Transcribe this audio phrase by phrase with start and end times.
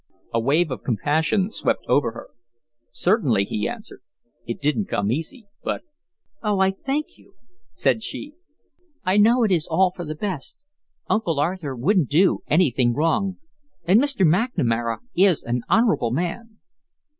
[0.33, 2.29] A wave of compassion swept over her.
[2.89, 4.01] "Certainly," he answered.
[4.47, 5.83] "It didn't come easy, but"
[6.43, 7.35] "Oh, I thank you,"
[7.71, 8.33] said she.
[9.05, 10.57] "I know it is all for the best.
[11.07, 13.37] Uncle Arthur wouldn't do anything wrong,
[13.85, 14.25] and Mr.
[14.25, 16.57] McNamara is an honorable man."